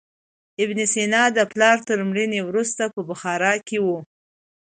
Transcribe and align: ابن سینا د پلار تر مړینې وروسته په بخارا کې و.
ابن 0.63 0.77
سینا 0.93 1.23
د 1.33 1.39
پلار 1.51 1.77
تر 1.87 1.97
مړینې 2.09 2.41
وروسته 2.43 2.83
په 2.93 3.01
بخارا 3.09 3.53
کې 3.67 3.77
و. 3.85 3.87